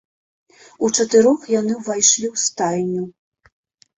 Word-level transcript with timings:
Учатырох 0.87 1.43
яны 1.59 1.73
ўвайшлі 1.81 2.27
ў 2.33 2.45
стайню. 2.45 3.03